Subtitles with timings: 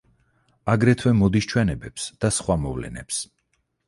[0.71, 3.21] აგრეთვე მოდის ჩვენებებს და სხვა მოვლენებს.